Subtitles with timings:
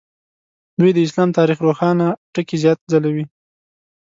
[0.79, 3.25] دوی د اسلام تاریخ روښانه ټکي زیات ځلوي.